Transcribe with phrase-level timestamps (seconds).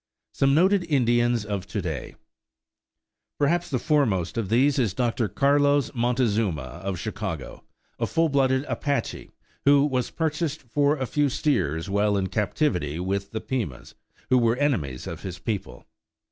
[0.33, 2.15] SOME NOTED INDIANS OF TO DAY
[3.37, 5.27] Perhaps the foremost of these is Dr.
[5.27, 7.63] Carlos Montezuma of Chicago,
[7.99, 9.29] a full blooded Apache,
[9.65, 13.93] who was purchased for a few steers while in captivity to the Pimas,
[14.31, 15.85] who were enemies of his people.